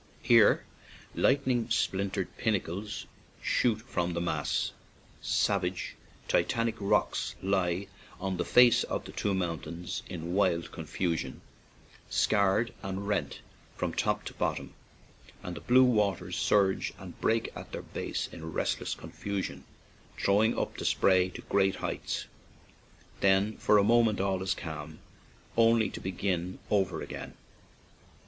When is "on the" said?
8.19-8.43